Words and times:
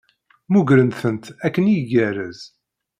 Mmugren-tent 0.49 1.25
akken 1.45 1.71
igerrez. 1.77 2.41